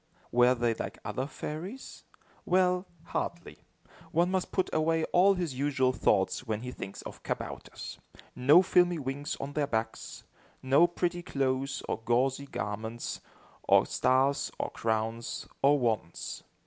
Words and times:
Were 0.31 0.55
they 0.55 0.73
like 0.73 0.97
other 1.05 1.27
fairies? 1.27 2.05
Well, 2.43 2.87
hardly. 3.03 3.59
One 4.11 4.31
must 4.31 4.51
put 4.51 4.67
away 4.73 5.03
all 5.13 5.35
his 5.35 5.53
usual 5.53 5.93
thoughts, 5.93 6.47
when 6.47 6.61
he 6.63 6.71
thinks 6.71 7.03
of 7.03 7.21
kabouters. 7.21 7.99
No 8.35 8.63
filmy 8.63 8.97
wings 8.97 9.37
on 9.39 9.53
their 9.53 9.67
backs! 9.67 10.23
No 10.63 10.87
pretty 10.87 11.21
clothes 11.21 11.83
or 11.87 11.99
gauzy 11.99 12.47
garments, 12.47 13.21
or 13.61 13.85
stars, 13.85 14.51
or 14.57 14.71
crowns, 14.71 15.45
or 15.61 15.77
wands! 15.77 16.45